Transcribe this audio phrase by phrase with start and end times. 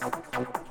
[0.00, 0.67] I'm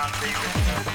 [0.00, 0.89] my baby.